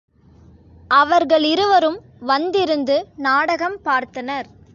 [0.91, 1.99] அவர்களிருவரும்
[2.19, 4.47] வந்திருந்து நாடகம் பார்த்தனர்.